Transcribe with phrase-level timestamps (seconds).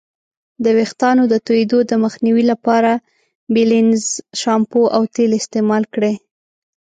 [0.63, 2.91] د ویښتانو د توییدو د مخنیوي لپاره
[3.53, 4.09] بیلینزر
[4.41, 6.15] شامپو او تیل استعمال کړئ.